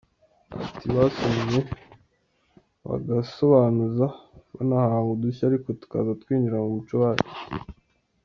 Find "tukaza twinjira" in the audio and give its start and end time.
5.81-6.57